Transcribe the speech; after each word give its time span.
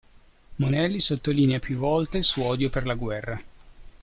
Monelli 0.55 0.99
sottolinea 0.99 1.59
più 1.59 1.77
volte 1.77 2.17
il 2.17 2.23
suo 2.23 2.45
odio 2.45 2.71
per 2.71 2.87
la 2.87 2.95
guerra. 2.95 3.43